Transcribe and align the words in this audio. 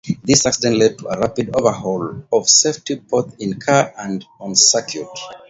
This 0.23 0.47
accident 0.47 0.77
led 0.79 0.97
to 0.97 1.09
a 1.09 1.19
rapid 1.19 1.55
overhaul 1.55 2.23
of 2.33 2.49
safety, 2.49 2.95
both 2.95 3.35
in-car 3.39 3.93
and 3.99 4.25
on 4.39 4.55
circuit. 4.55 5.05